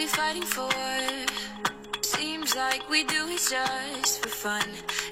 [0.00, 0.70] we fighting for?
[2.00, 4.64] Seems like we do it just for fun.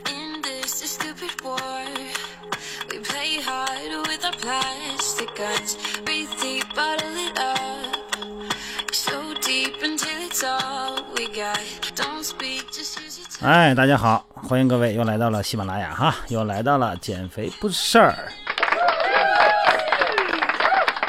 [0.09, 1.61] In this stupid war,
[2.89, 5.77] we play hard with our plastic guns.
[6.07, 8.47] Breathe deep, bottle it up.
[8.91, 11.61] So deep until it's all we got.
[11.95, 13.47] Don't speak, just use your tongue.
[13.47, 18.33] 哎，大家好，欢迎各位又来到了喜马拉雅哈，又来到了减肥不是事儿。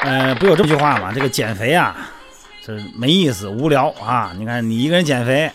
[0.02, 1.12] 呃，不有这么句话吗？
[1.14, 2.10] 这个减肥啊，
[2.94, 4.32] 没意思，无聊啊。
[4.36, 5.50] 你看你一个人减肥，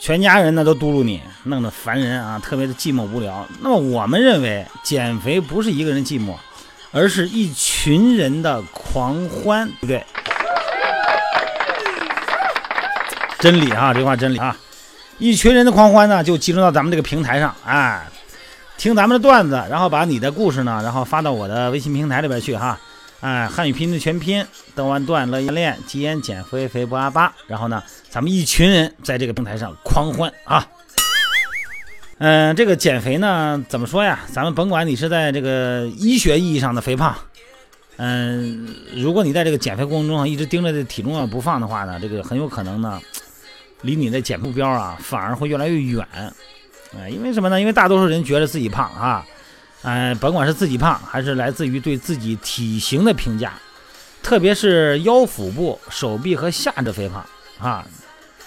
[0.00, 3.46] 全家人呢都嘟噜你，弄得烦人啊，特别的寂寞无聊。
[3.60, 6.34] 那么我们认为，减肥不是一个人寂寞，
[6.92, 10.04] 而是一群人的狂欢，对不对？
[13.38, 14.56] 真理啊，这话真理啊。
[15.18, 18.06] 一群人的狂欢呢，就集中到咱们这个平台上，哎，
[18.76, 22.78] 听咱们的段子，然后把你的故事呢，然后发到我的微信平台里边去哈，
[23.22, 24.44] 哎，汉语拼音的全拼，
[24.74, 30.66] 邓完段乐言练，吉言减肥肥不阿巴，然后呢，咱们一群人在这个平台上狂欢啊。
[32.18, 34.18] 嗯、这个减肥呢，怎么说呀？
[34.32, 37.16] 咱们甭管你是在这个医学意义上的肥胖，
[37.96, 43.00] 嗯、如果你在这个减肥过程中啊，一直盯着这体重啊不放的话呢，这个很有可能呢，
[43.82, 46.04] 离你的减目标啊，反而会越来越远。
[46.98, 47.60] 哎、因为什么呢？
[47.60, 49.24] 因为大多数人觉得自己胖啊，
[49.82, 53.52] 哎、甭管是自己胖，还是来自于对自己体型的评价，
[54.22, 57.24] 特别是腰腹部、手臂和下肢肥胖
[57.58, 57.84] 啊，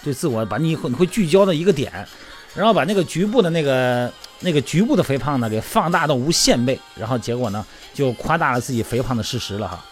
[0.02, 2.08] 对自我把你会你会聚焦的一个点，
[2.54, 9.84] 然后把那个局部的那个那个局部的肥胖呢给放大到无限倍，然后结果呢就夸大了自己肥胖的事实了哈。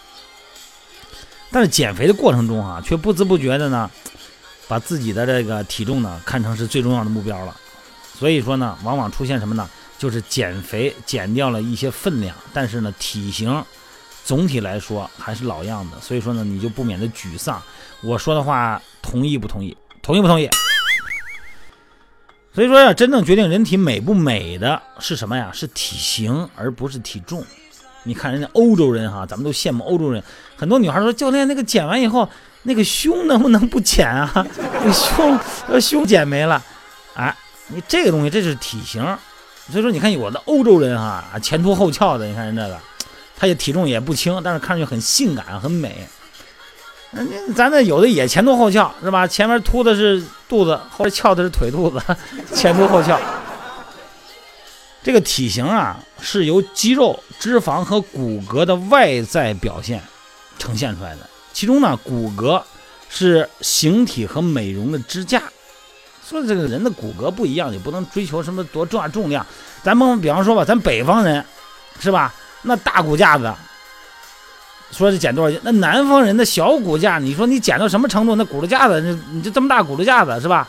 [1.52, 3.92] 但是减肥的过程中啊，却不知不觉的呢，
[4.70, 7.54] 把自己的这个体重呢看成是最重要的目标了。
[8.18, 9.70] 所以说呢，往往出现什么呢？
[10.04, 13.64] 就是减肥减掉了一些分量，但是呢，体型
[14.26, 15.92] 总体来说还是老样子。
[16.02, 17.64] 所以说呢，你就不免的沮丧。
[18.02, 19.78] 我说的话，同意不同意？
[20.02, 20.50] 同意不同意？
[22.54, 25.50] 所以说呀，真正决定人体美不美的是什么呀？
[25.54, 27.42] 是体型，而不是体重。
[28.04, 30.22] 你看人家欧洲人哈，咱们都羡慕欧洲人。
[30.58, 32.28] 很多女孩说，教练那个减完以后，
[32.64, 34.30] 那个胸能不能不减啊？
[34.84, 36.62] 那胸呃胸减没了，
[37.16, 37.34] 哎，
[37.68, 39.02] 你这个东西这是体型。
[39.72, 42.78] 所以说，你看有的欧洲人哈，前凸后翘的，你看人这个，
[43.38, 46.08] 他也体重也不轻，但是看上去很性感很美。
[47.56, 49.26] 咱这有的也前凸后翘是吧？
[49.28, 52.02] 前面凸的是肚子，后边翘的是腿肚子，
[52.54, 53.20] 前凸后翘。
[55.04, 60.02] 这个体型啊，是由肌肉、脂肪和骨骼的外在表现
[60.58, 61.30] 呈现出来的。
[61.54, 62.62] 其中呢，骨骼
[63.10, 65.44] 是形体和美容的支架。
[66.26, 69.46] 说这个人的骨骼不一样，也不能追求什么多重啊重量。
[69.82, 71.44] 咱们比方说吧，咱北方人
[72.00, 72.34] 是吧？
[72.62, 73.54] 那大骨架子，
[74.92, 75.60] 说是减多少斤？
[75.64, 78.36] 那南方人的小骨架，你说你减到什么程度？
[78.36, 80.68] 那骨头架子，你你就这么大骨头架子是吧？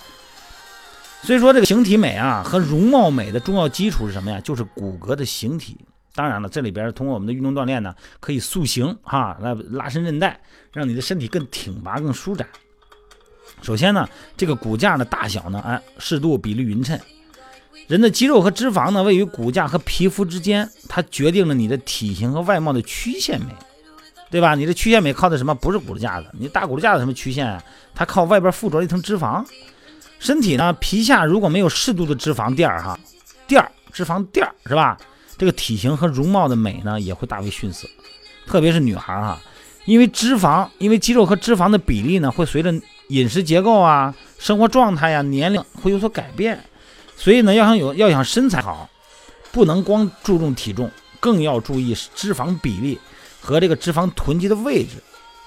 [1.23, 4.41] 所以说这个形体美啊和容貌美的重要基础是什么呀？
[4.41, 5.79] 就是骨骼的形体。
[6.17, 10.39] 当然了，这里边通过我们的运动锻炼呢，可以塑形哈，来拉伸韧带，
[10.73, 12.47] 让你的身体更挺拔、更舒展。
[13.63, 16.99] 首先呢，这个骨架的大小呢，哎，适度比例匀称。
[17.87, 23.55] 人的肌肉和脂肪呢，位于骨架和皮肤之间，它决定了你的体型和外貌的曲线美，
[24.31, 24.55] 对吧？
[24.55, 25.55] 你的曲线美靠的什么？
[25.55, 27.63] 不是骨架子，你大骨架子什么曲线啊？
[27.95, 29.45] 它靠外边附着一层脂肪。
[30.19, 32.99] 身体呢，皮下如果没有适度的脂肪垫儿哈，
[33.47, 34.97] 垫儿脂肪垫儿是吧？
[35.37, 37.87] 这个体型和容貌的美呢，也会大为逊色。
[38.47, 39.39] 特别是女孩哈，
[39.85, 42.73] 因为脂肪，因为肌肉和脂肪的比例呢，会随着
[43.15, 46.59] 饮食结构啊、生活状态呀、年龄会有所改变，
[47.17, 48.89] 所以呢，要想有要想身材好，
[49.53, 52.99] 不能光注重体重，更要注意脂肪比例
[53.41, 54.97] 和这个脂肪囤积的位置。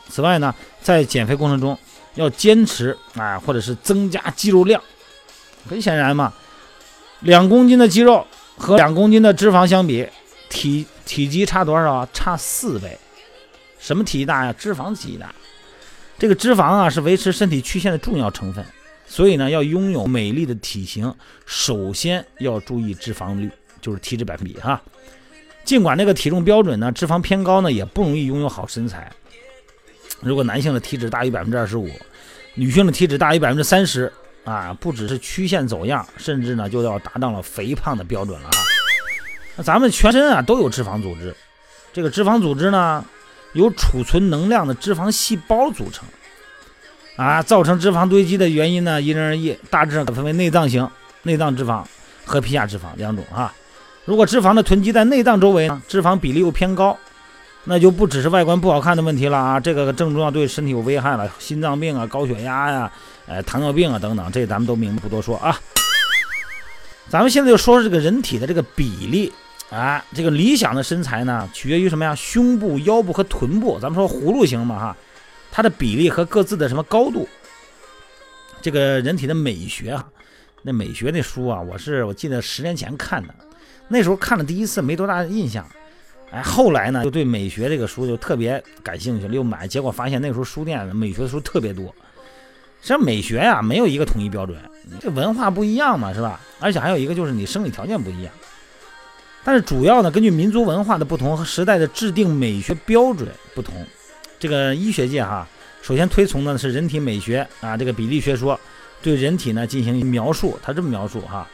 [0.07, 1.77] 此外呢，在减肥过程中
[2.15, 4.81] 要坚持啊，或者是增加肌肉量。
[5.69, 6.33] 很显然嘛，
[7.19, 8.25] 两公斤的肌肉
[8.57, 10.07] 和两公斤的脂肪相比，
[10.49, 12.07] 体体积差多少啊？
[12.13, 12.97] 差四倍。
[13.77, 14.53] 什么体积大呀？
[14.53, 15.35] 脂肪体积大。
[16.19, 18.65] 这个脂肪啊是维持身体曲线的重要成分，
[19.05, 21.13] 所以呢，要拥有美丽的体型，
[21.45, 24.81] 首先要注意脂肪率，就是体脂百分比哈。
[25.63, 29.11] 尽管这个体重标准呢，脂肪偏高呢，也不容易拥有好身材。
[30.21, 31.87] 如果男性的体脂大于百分之二十五，
[32.55, 34.11] 女性的体脂大于百分之三十
[34.43, 38.57] 啊，不只是曲线走样，甚至呢就要达到了肥胖的标准了哈。
[39.55, 41.35] 那咱们全身啊都有脂肪组织，
[41.93, 43.05] 这个脂肪组织呢。
[43.57, 46.07] 由储存能量的脂肪细胞组成，
[47.15, 50.87] 啊，造成脂肪堆积的原因呢，因人而异，大致可分为内脏型、
[51.23, 51.83] 内脏脂肪
[52.23, 53.51] 和皮下脂肪两种啊。
[54.05, 56.95] 如果脂肪的囤积在内脏周围呢，脂肪比例又偏高，
[57.63, 62.91] 那就不只是外观不好看的问题了啊，这个症状对身体有危害了，心脏病啊、高血压呀、
[63.25, 65.59] 呃、糖尿病啊等等，这咱们都明白，不多说啊。
[67.09, 69.33] 咱们现在就说说这个人体的这个比例
[69.69, 72.15] 啊，这个理想的身材呢，取决于什么呀？
[72.15, 73.77] 胸部、腰部和臀部。
[73.81, 74.97] 咱们说葫芦形嘛哈，
[75.51, 77.27] 它的比例和各自的什么高度？
[78.61, 80.07] 这个人体的美学啊，
[80.61, 83.35] 那美学那书啊，我是我记得十年前看的，
[83.89, 85.65] 那时候看了第一次没多大印象。
[86.31, 91.93] 哎，后来呢，就对美学这个书就特别感兴趣了，又买，结果发现那时候书店美学的书特别多。
[92.81, 94.57] 实际上，美学呀，没有一个统一标准，
[94.99, 96.39] 这文化不一样嘛，是吧？
[96.59, 98.33] 而且还有一个就是你生理条件不一样。
[99.47, 103.87] 但是主要呢，根据民族文化的不同和时代的制定美学标准不同，
[104.37, 105.47] 这个医学界哈，
[105.81, 108.59] 首先推崇的是人体美学啊，这个比例学说，
[109.01, 111.47] 对人体呢进行描述，他这么描述哈，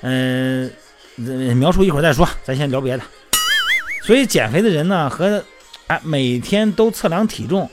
[0.00, 0.72] 嗯，
[1.58, 3.02] 描述一会儿再说，咱先聊别的。
[4.00, 5.44] 所以减肥的人呢，和
[5.88, 7.70] 哎每天都测量体重，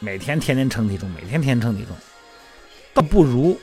[0.00, 1.96] 每天天天称体重，每天天称体重，
[2.92, 3.56] 倒不如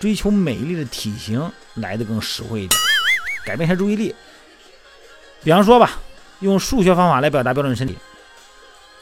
[0.00, 2.80] 追求美丽的体型来的更实惠一点，
[3.46, 4.14] 改变一下注意力。
[5.42, 5.92] 比方说吧，
[6.40, 7.96] 用数学方法来表达标准身体，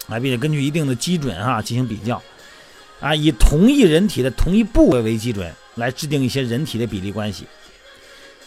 [0.08, 2.22] 啊，并且根据一定的基准哈进行比较，
[3.00, 7.46] 啊，以同一人体的同一部位为基准来制定一些人体的比例关系。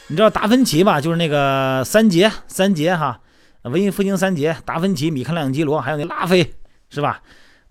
[0.05, 1.01] 你知道达芬奇吧？
[1.01, 3.19] 就是那个三杰，三杰哈，
[3.63, 6.53] 文艺复兴三杰，达芬奇、米开朗基罗，还有那拉菲，
[6.89, 7.19] 是吧？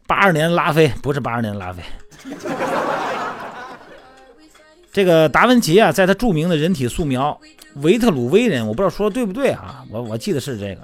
[0.06, 1.82] 八二年的拉菲不是八二年的拉菲。
[4.96, 7.38] 这个达芬奇啊，在他著名的人体素描
[7.82, 9.84] 《维特鲁威人》，我不知道说的对不对啊？
[9.90, 10.80] 我我记得是这个，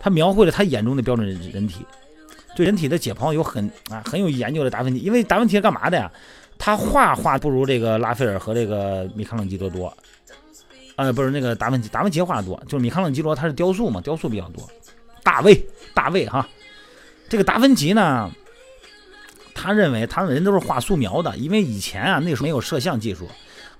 [0.00, 1.84] 他描绘了他眼中的标准人体，
[2.56, 5.00] 对人体的解剖有很啊很有研究的达芬奇。
[5.00, 6.10] 因为达芬奇是干嘛的呀？
[6.56, 9.94] 他画画不如这个拉斐尔和这个米开朗基罗多。
[10.96, 14.66] 呃，不是那个达芬奇，达芬奇画的多，就是米开朗基罗他是雕塑嘛，雕塑比较多。
[15.22, 15.62] 大卫，
[15.92, 16.48] 大卫哈，
[17.28, 18.30] 这个达芬奇呢，
[19.54, 23.28] 他认为他们人都是画素描的，因为以前啊那时候没有摄像技术，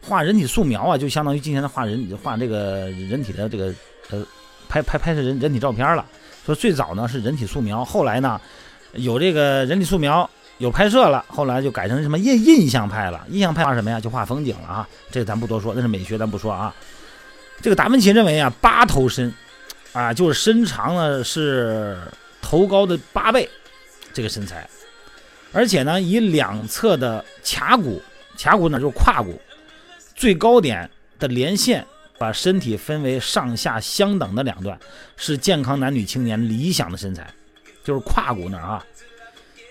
[0.03, 3.73] 画人体素描啊就相当于今天的画人画这个人体的这个
[4.11, 4.25] 呃
[4.69, 6.05] 拍拍拍摄人人体照片了。
[6.47, 8.41] 说最早呢是人体素描，后来呢
[8.95, 13.25] 有这个人体素描有拍摄了，后来就改成什么印印象派了。
[13.31, 14.01] 印象派画什么呀？
[14.01, 16.75] 就画风景了啊，这个咱不多说，那是美学，咱不说啊。
[17.61, 19.33] 这个达芬奇认为啊，八头身，
[19.93, 21.99] 啊，就是身长呢是
[22.41, 23.49] 头高的八倍，
[24.15, 24.69] 这个身材，
[25.53, 28.03] 而且呢，以两侧的髂骨，
[28.37, 29.39] 髂骨呢就是胯骨，
[30.21, 31.87] 最高点的连线，
[32.19, 34.79] 把身体分为上下相等的两段，
[35.17, 37.27] 是健康男女青年理想的身材，
[37.83, 38.85] 就是胯骨那儿啊。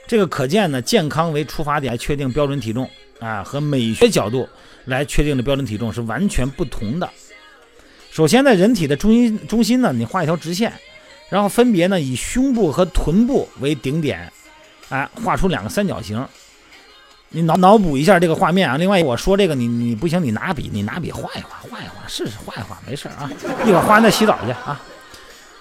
[0.07, 4.49] 这个可见呢，健康为出发点确定标准体重啊，和美学角度
[4.85, 7.07] 来确定的标准体重是完全不同的。
[8.09, 10.73] 首先，在人体的中心中心呢，你画一条直线，
[11.29, 14.33] 然后分别呢以胸部和臀部为顶点，
[14.89, 16.27] 哎，画出两个三角形。
[17.31, 18.77] 你脑脑补一下这个画面啊。
[18.77, 23.29] 另外，我说这个你你不行，你拿笔你拿笔画一画，画一画试试画一画，没事啊。
[23.65, 24.81] 一会儿画完再洗澡去啊。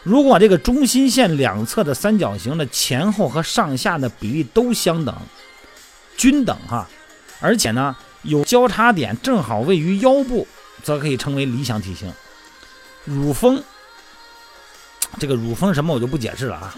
[0.02, 5.14] 如果这个中心线两侧的三角形的前后和上下的比例都相等、
[6.16, 6.88] 均等哈，
[7.40, 10.46] 而且呢有交叉点正好位于腰部，
[10.82, 12.10] 则可以称为理想体型。
[13.04, 13.62] 乳峰，
[15.18, 16.74] 这个乳峰什么我就不解释了啊。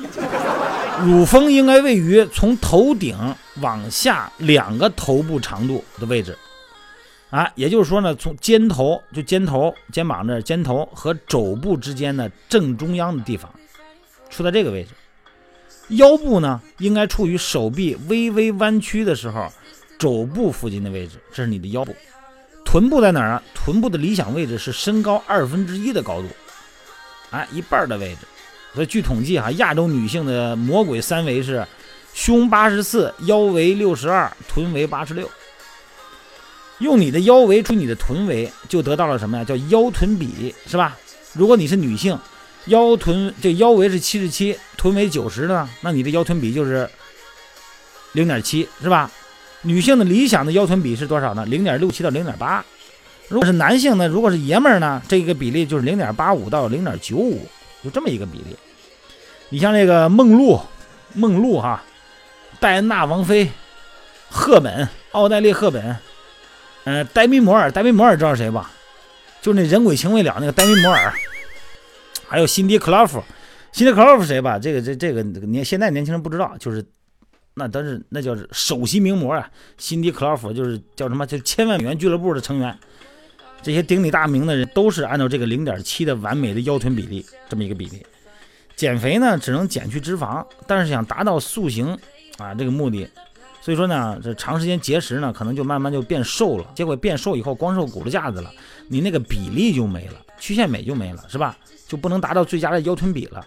[1.04, 3.16] 乳峰应该位于从头顶
[3.60, 6.36] 往下两个头部长度的位置，
[7.30, 13.52] 啊，也就是说呢，从肩头就肩头肩膀这肩头和肘部之间的正中央的地方，
[14.28, 14.90] 处在这个位置。
[15.96, 19.50] 腰部呢，应该处于手臂微微弯曲的时候，
[19.98, 21.94] 肘部附近的位置，这是你的腰部。
[22.64, 23.42] 臀部在哪儿啊？
[23.54, 26.28] 臀部的理想位置是身高二分之一的高度，
[27.30, 28.18] 哎，一半的位置。
[28.74, 31.66] 所以据统计哈，亚洲女性的魔鬼三围是
[32.14, 35.28] 胸八十四，腰围六十二，臀围八十六。
[36.78, 39.44] 用你的腰围除你的臀围，就得到了什么呀？
[39.44, 40.96] 叫腰臀比，是吧？
[41.34, 42.18] 如果你是女性，
[42.66, 46.88] 腰臀这腰围是七十七，臀围九十呢，那你的腰臀比就是
[48.12, 49.10] 零点七，是吧？
[49.62, 51.44] 女性的理想的腰臀比是多少呢？
[51.44, 52.64] 零点六七到零点八。
[53.28, 54.08] 如果是男性呢？
[54.08, 55.02] 如果是爷们儿呢？
[55.06, 57.46] 这个比例就是零点八五到零点九五，
[57.82, 58.56] 就这么一个比例。
[59.48, 60.60] 你像这个梦露，
[61.14, 61.82] 梦露哈，
[62.58, 63.50] 戴安娜王妃，
[64.28, 65.96] 赫本，奥黛丽赫本，
[66.84, 68.70] 呃，黛米摩尔，黛米摩尔知道谁吧？
[69.40, 71.12] 就那人鬼情未了那个黛米摩尔。
[72.28, 73.22] 还有辛迪克劳夫，
[73.72, 74.58] 辛迪克劳夫谁吧？
[74.58, 76.84] 这个这这个年现在年轻人不知道，就是。
[77.54, 81.26] 那都是那叫首席名模啊，辛迪·克劳夫就是叫什么？
[81.26, 82.78] 就千万美元俱乐部的成员。
[83.62, 88.04] 这些鼎鼎大名的人都是按照这个零点七的完美的腰臀比例这么一个比例。
[88.74, 91.96] 减肥呢只能减去脂肪，但是想达到塑形
[92.38, 93.06] 啊这个目的，
[93.60, 98.50] 所以说呢这长时间节食呢可能就慢慢就变瘦了，结果变瘦以后光瘦骨头架子了，
[98.88, 101.54] 你那个比例就没了，曲线美就没了，是吧？
[101.86, 103.44] 就不能达到最佳的腰臀比了。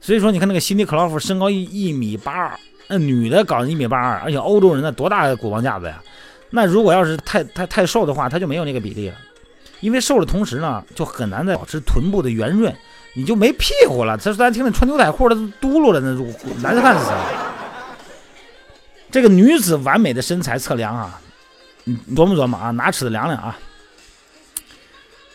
[0.00, 6.02] 所以说你看那个辛迪克劳夫身高一一米八二，那女的搞一米八二，而且欧洲人那多大的骨棒架子呀？
[6.50, 9.14] 那如果要是太太太瘦的话，他就没有那个比例了。
[9.80, 12.74] 因为瘦的同时呢，就很难再保持臀部的圆润，
[13.14, 14.16] 你就没屁股了。
[14.16, 16.12] 这咱听着穿牛仔裤的都嘟噜了，那
[16.60, 17.26] 难看死了。
[19.10, 21.20] 这个女子完美的身材测量啊，
[21.84, 23.56] 你琢磨琢磨啊，拿尺子量量啊。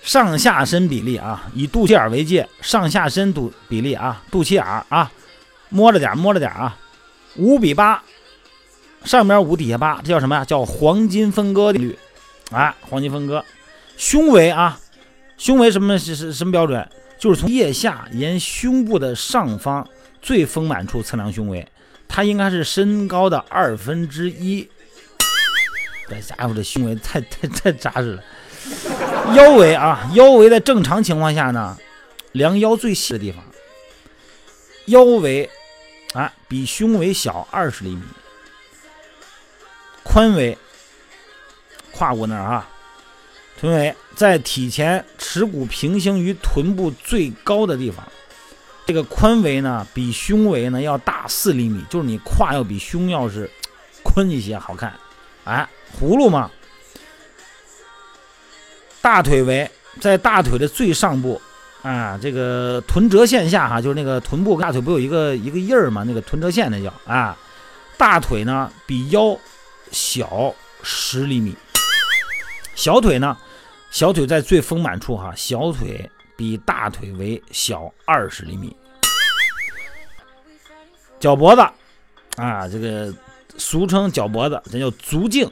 [0.04, 5.10] 上下身比例啊，以肚脐眼为界，上下身肚比例啊，肚脐眼啊，
[5.70, 6.78] 摸着点摸着点啊，
[7.38, 8.04] 五比八，
[9.06, 10.44] 上面五底下八，这叫什么呀？
[10.44, 11.98] 叫黄金分割定律
[12.52, 13.44] 啊，黄金分割。
[13.98, 14.80] 胸围啊，
[15.38, 16.88] 胸围什么是是什么标准？
[17.20, 19.88] 就是从腋下沿胸部的上方
[20.22, 21.66] 最丰满处测量胸围，
[22.08, 24.70] 它应该是身高的二分之一。
[26.10, 28.24] 这家伙这胸围太太太扎实了。
[29.36, 31.78] 腰围啊，腰围在正常情况下呢，
[32.34, 33.42] 量腰最细的地方，
[34.88, 35.50] 腰围
[36.14, 38.02] 啊比胸围小二十厘米，
[40.04, 40.58] 髋围，
[41.94, 42.70] 胯骨那儿啊。
[43.64, 48.06] 臀围在体前耻骨平行于臀部最高的地方，
[48.86, 53.50] 这个髋围呢比胸围呢要大四厘米，就是你胯要比胸要是
[54.04, 54.94] 宽一些好看，
[55.46, 55.66] 哎，
[55.98, 56.52] 葫芦嘛。
[59.02, 61.42] 大腿围在大腿的最上部，
[61.84, 67.38] 啊，这个臀折线下哈，就是那个臀部大腿不有一个一个印儿嘛，那个臀折线那叫啊，
[67.98, 69.40] 大腿呢比腰
[69.90, 70.54] 小
[70.84, 71.56] 十厘米，
[72.76, 73.38] 小腿呢。
[73.94, 78.76] 小腿在最丰满处，哈，小腿比大腿围小二十厘米。
[81.20, 81.62] 脚脖子，
[82.38, 83.14] 啊，这个
[83.56, 85.48] 俗称脚脖子，这叫足径，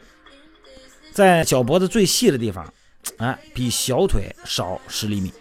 [1.14, 2.74] 在脚脖子最细的地方，
[3.18, 5.32] 哎，比小腿少十厘米。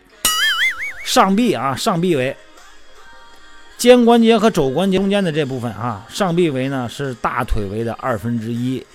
[1.02, 2.36] 上臂啊，上臂围
[3.78, 8.86] 肩关节和肘关节中间的这部分啊，上臂围呢是大腿围的二分之一。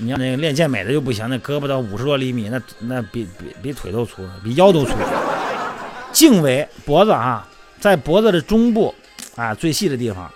[0.00, 4.92] 你要那个练健美的就不行，那胳膊到五十多厘米，那那比比比腿都粗，比腰都粗。
[6.12, 7.46] 颈围脖子啊，
[7.80, 8.94] 在脖子的中部
[9.34, 10.30] 啊最细的地方，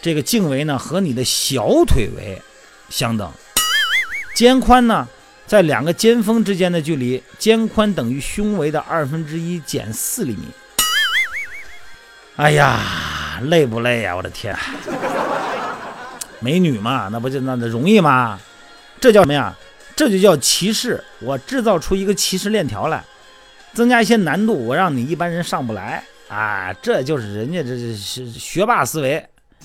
[0.00, 2.40] 这个颈围呢和你的小腿围
[2.88, 3.28] 相等。
[4.32, 5.08] 肩宽呢，
[5.44, 10.44] 在两个肩峰之间的距离，肩宽等于胸围的二分之一减四厘米。
[12.36, 14.14] 哎呀，累不累呀？
[14.14, 14.56] 我的天，
[16.38, 18.38] 美女嘛，那不就那那容易吗？
[19.00, 19.56] 这叫什么呀？
[19.96, 21.02] 这就叫歧视。
[21.20, 23.04] 我制造出一个歧视链条来，
[23.72, 26.72] 增加一些难度，我让你一般人上不来啊！
[26.82, 29.24] 这就是人家这是学霸思维。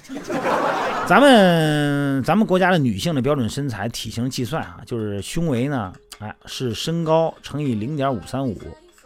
[1.07, 8.57] 咱们咱们国家的女性的标准身材体型计算啊，就是胸围呢，哎，是身高乘以零点五三五，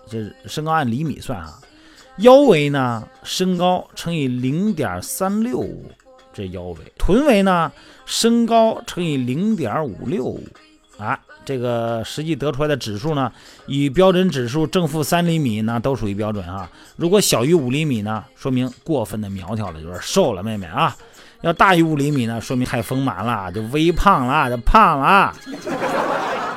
[0.08, 1.60] 就是身高按厘米算啊。
[2.18, 5.92] 腰围呢，身高乘以零点三六五。
[6.34, 7.72] 这腰围，臀围呢？
[8.06, 10.36] 身高乘以零点五六
[10.98, 13.32] 啊，这个实际得出来的指数呢，
[13.68, 16.68] 与标准指数正负三厘米呢，都属于标准啊。
[16.96, 20.96] 如果小于五厘米呢，说明过分的苗条了，就是瘦了，妹妹啊。
[21.42, 25.34] 要大于五厘米呢，说明太丰满了，就微胖了，就胖了。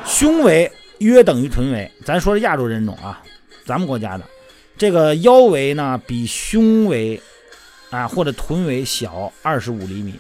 [0.06, 3.22] 胸围约等于臀围，咱说是亚洲人种啊，
[3.66, 4.24] 咱们国家的
[4.78, 7.20] 这个腰围呢，比胸围。
[7.92, 10.18] 啊，或者臀围小二十五厘米，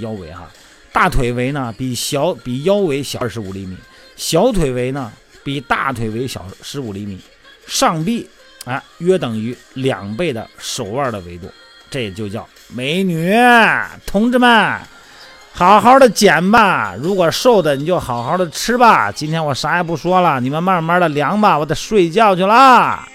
[0.00, 0.50] 腰围哈，
[0.92, 3.76] 大腿围呢比小比腰围小二十五厘米，
[4.16, 5.12] 小腿围呢
[5.44, 7.20] 比大腿围小十五厘米，
[7.68, 8.28] 上臂
[8.64, 11.48] 啊约等于两倍的手腕的维度，
[11.88, 13.32] 这就叫美女。
[14.04, 14.80] 同志们，
[15.52, 19.12] 好好的减吧，如果瘦的你就好好的吃吧。
[19.12, 23.06] 今天我啥也不说了，你们慢慢的量吧，我得睡觉去了。